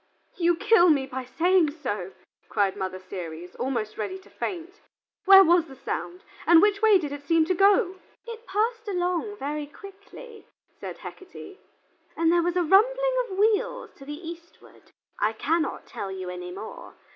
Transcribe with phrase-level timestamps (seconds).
[0.37, 2.13] "You kill me by saying so,"
[2.49, 4.81] cried Mother Ceres, almost ready to faint;
[5.25, 9.37] "where was the sound, and which way did it seem to go?" "It passed along
[9.37, 10.47] very quickly,"
[10.79, 11.59] said Hecate,
[12.17, 14.91] "and there was a rumbling of wheels to the eastward.
[15.19, 16.95] I cannot tell you any more.